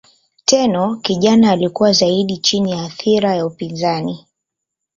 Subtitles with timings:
[0.45, 4.25] Tenno kijana alikuwa zaidi chini ya athira ya upinzani.